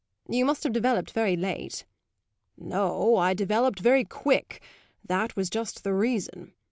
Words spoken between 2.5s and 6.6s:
"No, I developed very quick; that was just the reason.